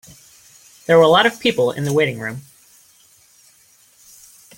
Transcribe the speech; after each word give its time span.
There 0.87 0.97
were 0.97 1.03
a 1.03 1.07
lot 1.07 1.27
of 1.27 1.39
people 1.39 1.71
in 1.71 1.83
the 1.83 1.93
waiting 1.93 2.19
room. 2.19 2.41